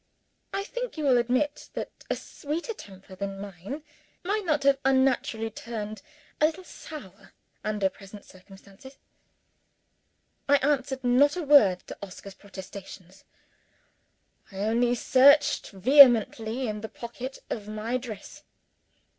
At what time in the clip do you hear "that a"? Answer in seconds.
1.73-2.15